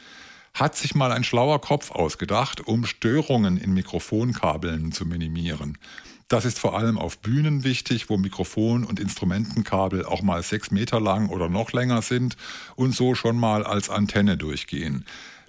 hat 0.57 0.75
sich 0.75 0.95
mal 0.95 1.13
ein 1.13 1.23
schlauer 1.23 1.61
Kopf 1.61 1.91
ausgedacht, 1.91 2.67
um 2.67 2.87
Störungen 2.87 3.59
in 3.59 3.75
Mikrofonkabeln 3.75 4.91
zu 4.91 5.05
minimieren. 5.05 5.79
Das 6.29 6.45
ist 6.45 6.59
vor 6.59 6.77
allem 6.77 6.99
auf 6.99 7.19
Bühnen 7.19 7.63
wichtig, 7.63 8.11
wo 8.11 8.17
Mikrofon 8.17 8.83
und 8.83 8.99
Instrumentenkabel 8.99 10.05
auch 10.05 10.23
mal 10.23 10.43
sechs 10.43 10.73
Meter 10.73 10.99
lang 10.99 11.29
oder 11.29 11.49
noch 11.49 11.73
länger 11.73 12.03
sind 12.03 12.37
und 12.75 12.93
so 12.93 13.15
schon 13.15 13.39
mal 13.39 13.65
als 13.65 13.91
Antenne 13.91 14.37
durchgehen. 14.37 15.05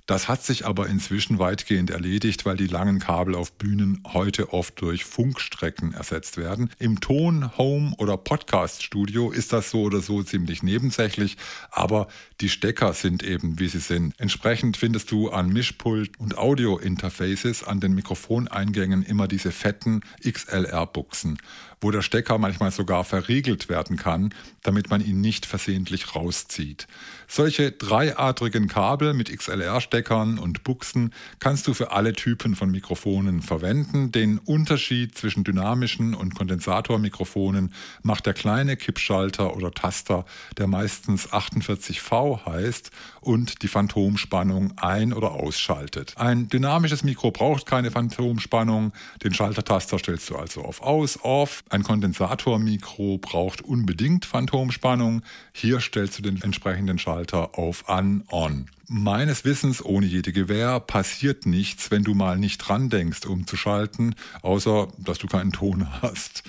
Das 0.08 0.30
hat 0.30 0.42
sich 0.42 0.66
aber 0.66 0.88
inzwischen 0.88 1.38
weitgehend 1.38 1.90
erledigt, 1.90 2.46
weil 2.46 2.56
die 2.56 2.68
langen 2.68 3.00
Kabel 3.00 3.36
auf 3.36 3.52
Bühnen 3.52 4.02
heute 4.08 4.54
oft 4.54 4.80
durch 4.80 5.04
Funkstrecken 5.04 5.94
ersetzt 5.94 6.38
werden. 6.38 6.70
Im 6.80 7.02
Ton-, 7.02 7.58
Home- 7.58 7.94
oder 7.98 8.16
Podcast-Studio 8.16 9.32
ist 9.32 9.52
das 9.52 9.70
so 9.70 9.82
oder 9.82 10.00
so 10.00 10.24
ziemlich 10.24 10.64
nebensächlich, 10.64 11.36
aber 11.72 12.08
die 12.40 12.48
Stecker 12.48 12.94
sind 12.94 13.22
eben, 13.22 13.60
wie 13.60 13.68
sie 13.68 13.80
sind. 13.80 14.14
Entsprechend 14.18 14.78
findest 14.78 15.12
du 15.12 15.30
an 15.30 15.50
Mischpult 15.50 16.18
und 16.22 16.38
Audio-Interfaces 16.38 17.66
an 17.66 17.82
den 17.82 17.94
Mikrofoneingängen 17.94 19.04
immer 19.04 19.28
diese 19.28 19.52
fetten 19.52 20.00
XLR-Buchsen 20.26 21.38
wo 21.82 21.92
der 21.92 22.02
Stecker 22.02 22.38
manchmal 22.38 22.72
sogar 22.72 23.04
verriegelt 23.04 23.70
werden 23.70 23.98
kann, 23.98 24.34
damit 24.64 24.90
man 24.90 25.04
ihn 25.04 25.22
nicht 25.22 25.46
versehentlich 25.46 26.16
rauszieht. 26.16 26.88
Solche 27.28 27.72
dreiadrigen 27.72 28.68
Kabel 28.68 29.14
mit 29.14 29.30
XLR-Steckern 29.30 30.40
und 30.40 30.64
Buchsen 30.64 31.14
kannst 31.40 31.68
du 31.68 31.74
für 31.74 31.92
alle 31.92 32.14
Typen 32.14 32.56
von 32.56 32.72
Mikrofonen 32.72 33.42
verwenden. 33.42 34.12
Den 34.12 34.40
Unterschied 34.40 35.18
zwischen 35.18 35.44
dynamischen 35.44 36.16
und 36.16 36.36
Kondensatormikrofonen 36.36 37.74
macht 38.02 38.26
der 38.26 38.34
kleine 38.34 38.78
Kippschalter 38.78 39.56
oder 39.56 39.72
Taster, 39.72 40.26
der 40.58 40.68
meistens 40.68 41.30
48V 41.30 42.46
heißt 42.46 42.92
und 43.22 43.62
die 43.62 43.68
Phantomspannung 43.68 44.74
ein- 44.78 45.14
oder 45.14 45.32
ausschaltet. 45.32 46.14
Ein 46.18 46.48
dynamisches 46.48 47.04
Mikro 47.04 47.32
braucht 47.32 47.66
keine 47.66 47.92
Phantomspannung. 47.92 48.94
Den 49.24 49.34
Schaltertaster 49.34 50.00
stellst 50.00 50.30
du 50.30 50.38
also 50.38 50.62
auf 50.62 50.82
Aus, 50.82 51.20
Off. 51.22 51.64
Ein 51.70 51.84
Kondensatormikro 51.84 53.18
braucht 53.18 53.62
unbedingt 53.62 54.26
Phantomspannung. 54.26 55.22
Hier 55.54 55.80
stellst 55.80 56.18
du 56.18 56.22
den 56.22 56.42
entsprechenden 56.42 56.98
Schalter 56.98 57.58
auf 57.58 57.90
An, 57.90 58.24
On. 58.30 58.68
Meines 58.88 59.44
Wissens, 59.44 59.84
ohne 59.84 60.06
jede 60.06 60.32
Gewähr, 60.32 60.80
passiert 60.80 61.46
nichts, 61.46 61.92
wenn 61.92 62.04
du 62.04 62.14
mal 62.14 62.38
nicht 62.38 62.60
dran 62.60 62.90
denkst, 62.90 63.26
um 63.26 63.46
zu 63.46 63.58
schalten, 63.58 64.16
außer 64.42 64.88
dass 64.98 65.18
du 65.18 65.28
keinen 65.28 65.52
Ton 65.52 65.88
hast. 66.02 66.44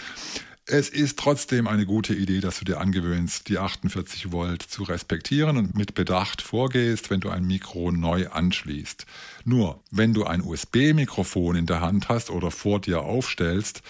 Es 0.71 0.91
ist 0.91 1.19
trotzdem 1.19 1.67
eine 1.67 1.87
gute 1.87 2.15
Idee, 2.15 2.41
dass 2.41 2.59
du 2.59 2.67
dir 2.67 2.79
angewöhnst, 2.79 3.49
die 3.49 3.57
48 3.57 4.33
Volt 4.33 4.61
zu 4.61 4.83
respektieren 4.83 5.57
und 5.57 5.75
mit 5.75 5.95
Bedacht 5.95 6.43
vorgehst, 6.43 7.09
wenn 7.09 7.21
du 7.21 7.31
ein 7.31 7.47
Mikro 7.47 7.91
neu 7.91 8.29
anschließt. 8.29 9.07
Nur, 9.47 9.83
wenn 9.91 10.13
du 10.13 10.25
ein 10.25 10.43
USB-Mikrofon 10.43 11.57
in 11.57 11.65
der 11.65 11.81
Hand 11.81 12.11
hast 12.11 12.29
oder 12.29 12.51
vor 12.51 12.83
dir 12.83 13.01
aufstellst, 13.01 13.81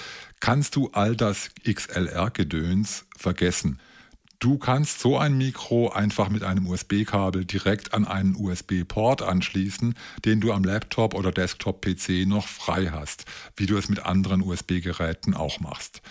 kannst 0.40 0.76
du 0.76 0.90
all 0.92 1.16
das 1.16 1.50
XLR-Gedöns 1.64 3.06
vergessen. 3.16 3.80
Du 4.40 4.56
kannst 4.56 5.00
so 5.00 5.18
ein 5.18 5.36
Mikro 5.36 5.90
einfach 5.90 6.28
mit 6.28 6.44
einem 6.44 6.68
USB-Kabel 6.68 7.44
direkt 7.44 7.92
an 7.92 8.06
einen 8.06 8.36
USB-Port 8.36 9.20
anschließen, 9.20 9.96
den 10.24 10.40
du 10.40 10.52
am 10.52 10.62
Laptop 10.62 11.14
oder 11.14 11.32
Desktop-PC 11.32 12.24
noch 12.24 12.46
frei 12.46 12.90
hast, 12.92 13.24
wie 13.56 13.66
du 13.66 13.76
es 13.76 13.88
mit 13.88 14.06
anderen 14.06 14.42
USB-Geräten 14.42 15.34
auch 15.34 15.58
machst. 15.58 16.02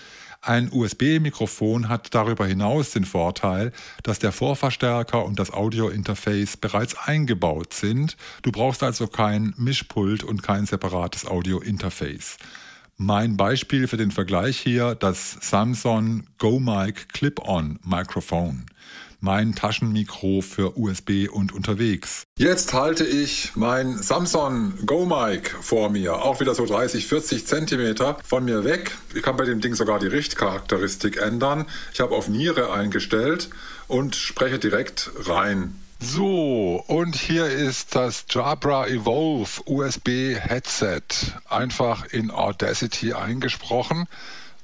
Ein 0.42 0.70
USB-Mikrofon 0.72 1.88
hat 1.88 2.14
darüber 2.14 2.46
hinaus 2.46 2.92
den 2.92 3.06
Vorteil, 3.06 3.72
dass 4.04 4.20
der 4.20 4.34
Vorverstärker 4.34 5.24
und 5.26 5.40
das 5.40 5.52
Audio-Interface 5.52 6.58
bereits 6.58 6.98
eingebaut 6.98 7.74
sind. 7.74 8.18
Du 8.42 8.52
brauchst 8.52 8.84
also 8.84 9.08
kein 9.08 9.54
Mischpult 9.58 10.24
und 10.24 10.44
kein 10.44 10.66
separates 10.66 11.26
Audio-Interface. 11.26 12.38
Mein 13.00 13.38
Beispiel 13.38 13.88
für 13.88 13.98
den 13.98 14.10
Vergleich 14.10 14.58
hier, 14.58 14.96
das 14.96 15.38
Samsung 15.40 16.24
GoMic 16.40 17.10
Clip-On 17.10 17.78
Mikrofon. 17.86 18.66
Mein 19.20 19.54
Taschenmikro 19.54 20.42
für 20.42 20.76
USB 20.80 21.30
und 21.32 21.54
unterwegs. 21.54 22.24
Jetzt 22.40 22.74
halte 22.74 23.06
ich 23.06 23.52
mein 23.54 24.02
Samsung 24.02 24.74
GoMic 24.88 25.52
vor 25.62 25.92
mir, 25.92 26.24
auch 26.24 26.40
wieder 26.40 26.56
so 26.56 26.66
30, 26.66 27.06
40 27.06 27.46
Zentimeter 27.46 28.18
von 28.24 28.44
mir 28.46 28.64
weg. 28.64 28.98
Ich 29.14 29.22
kann 29.22 29.38
bei 29.38 29.46
dem 29.46 29.62
Ding 29.62 29.76
sogar 29.76 30.00
die 30.00 30.08
Richtcharakteristik 30.08 31.18
ändern. 31.18 31.68
Ich 31.94 32.00
habe 32.00 32.16
auf 32.16 32.28
Niere 32.28 32.74
eingestellt 32.74 33.52
und 33.88 34.16
spreche 34.16 34.58
direkt 34.58 35.12
rein. 35.28 35.76
So, 36.00 36.84
und 36.88 37.16
hier 37.16 37.48
ist 37.48 37.96
das 37.96 38.26
Jabra 38.30 38.88
Evolve 38.88 39.62
USB 39.66 40.36
Headset, 40.38 41.02
einfach 41.50 42.06
in 42.06 42.30
Audacity 42.30 43.14
eingesprochen, 43.14 44.08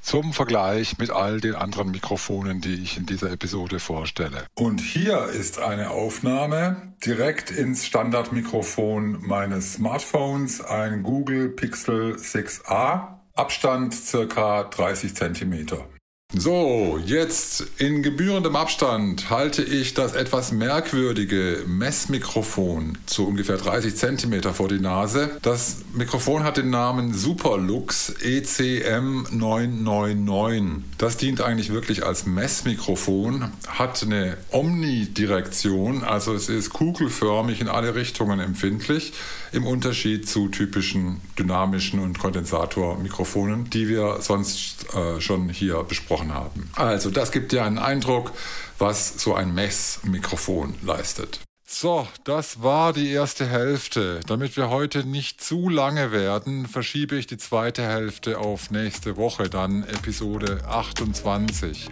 zum 0.03 0.33
Vergleich 0.33 0.97
mit 0.99 1.09
all 1.09 1.41
den 1.41 1.55
anderen 1.55 1.89
Mikrofonen, 1.89 2.61
die 2.61 2.75
ich 2.75 2.97
in 2.97 3.05
dieser 3.05 3.31
Episode 3.31 3.79
vorstelle. 3.79 4.45
Und 4.53 4.79
hier 4.79 5.25
ist 5.25 5.59
eine 5.59 5.89
Aufnahme 5.89 6.93
direkt 7.03 7.49
ins 7.49 7.85
Standardmikrofon 7.85 9.25
meines 9.25 9.73
Smartphones, 9.73 10.61
ein 10.61 11.01
Google 11.01 11.49
Pixel 11.49 12.15
6a, 12.15 13.17
Abstand 13.33 13.95
circa 13.95 14.65
30 14.65 15.15
Zentimeter. 15.15 15.87
So, 16.35 16.99
jetzt 17.05 17.63
in 17.77 18.01
gebührendem 18.01 18.55
Abstand 18.55 19.29
halte 19.29 19.61
ich 19.61 19.93
das 19.93 20.13
etwas 20.13 20.51
merkwürdige 20.51 21.63
Messmikrofon 21.67 22.97
zu 23.05 23.27
ungefähr 23.27 23.57
30 23.57 23.95
cm 23.95 24.41
vor 24.51 24.67
die 24.67 24.79
Nase. 24.79 25.37
Das 25.43 25.83
Mikrofon 25.93 26.43
hat 26.43 26.57
den 26.57 26.71
Namen 26.71 27.13
Superlux 27.13 28.15
ECM 28.19 29.27
999. 29.29 30.83
Das 30.97 31.17
dient 31.17 31.39
eigentlich 31.39 31.71
wirklich 31.71 32.03
als 32.03 32.25
Messmikrofon, 32.25 33.51
hat 33.67 34.01
eine 34.01 34.37
Omnidirektion, 34.49 36.03
also 36.03 36.33
es 36.33 36.49
ist 36.49 36.71
kugelförmig 36.71 37.61
in 37.61 37.67
alle 37.67 37.93
Richtungen 37.93 38.39
empfindlich, 38.39 39.13
im 39.51 39.67
Unterschied 39.67 40.27
zu 40.27 40.47
typischen 40.47 41.21
dynamischen 41.37 41.99
und 41.99 42.17
Kondensatormikrofonen, 42.17 43.69
die 43.69 43.87
wir 43.87 44.17
sonst 44.21 44.87
äh, 44.95 45.21
schon 45.21 45.49
hier 45.49 45.83
besprochen 45.83 46.22
gesprochen 46.23 46.33
haben. 46.33 46.69
Also 46.75 47.09
das 47.09 47.31
gibt 47.31 47.51
dir 47.51 47.63
einen 47.63 47.77
Eindruck, 47.77 48.31
was 48.79 49.21
so 49.21 49.35
ein 49.35 49.53
Messmikrofon 49.53 50.75
leistet. 50.81 51.39
So, 51.65 52.07
das 52.23 52.61
war 52.61 52.93
die 52.93 53.09
erste 53.09 53.47
Hälfte. 53.47 54.19
Damit 54.27 54.57
wir 54.57 54.69
heute 54.69 55.05
nicht 55.07 55.41
zu 55.43 55.69
lange 55.69 56.11
werden, 56.11 56.67
verschiebe 56.67 57.15
ich 57.15 57.25
die 57.25 57.37
zweite 57.37 57.81
Hälfte 57.81 58.37
auf 58.37 58.69
nächste 58.69 59.17
Woche, 59.17 59.49
dann 59.49 59.83
Episode 59.83 60.61
28. 60.67 61.89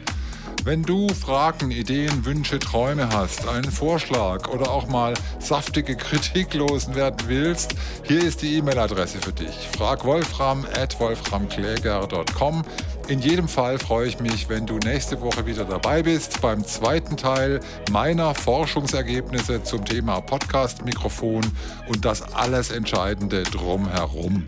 Wenn 0.64 0.84
du 0.84 1.08
Fragen, 1.10 1.72
Ideen, 1.72 2.24
Wünsche, 2.24 2.60
Träume 2.60 3.10
hast, 3.10 3.48
einen 3.48 3.72
Vorschlag 3.72 4.48
oder 4.48 4.70
auch 4.72 4.88
mal 4.88 5.16
saftige 5.40 5.96
Kritik 5.96 6.54
loswerden 6.54 7.28
willst, 7.28 7.74
hier 8.04 8.24
ist 8.24 8.44
die 8.44 8.58
E-Mail-Adresse 8.58 9.18
für 9.20 9.34
dich. 9.34 9.70
Frag 9.76 10.06
Wolfram 10.06 10.66
at 10.80 11.00
wolframkläger.com. 11.00 12.64
In 13.08 13.20
jedem 13.20 13.48
Fall 13.48 13.80
freue 13.80 14.08
ich 14.08 14.20
mich, 14.20 14.50
wenn 14.50 14.66
du 14.66 14.78
nächste 14.78 15.20
Woche 15.22 15.46
wieder 15.46 15.66
dabei 15.66 16.04
bist 16.04 16.40
beim 16.42 16.64
zweiten 16.64 17.18
Teil 17.18 17.60
meiner 17.92 18.36
Forschungsergebnisse 18.36 19.64
zum 19.64 19.84
Thema 19.84 20.22
Podcast-Mikrofon 20.22 21.42
und 21.90 22.06
das 22.06 22.22
alles 22.34 22.72
Entscheidende 22.72 23.44
drumherum. 23.44 24.46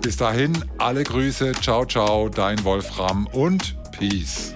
Bis 0.00 0.16
dahin, 0.16 0.52
alle 0.78 1.04
Grüße, 1.04 1.52
ciao, 1.60 1.84
ciao, 1.84 2.28
dein 2.28 2.62
Wolfram 2.64 3.26
und 3.32 3.76
Peace. 3.92 4.55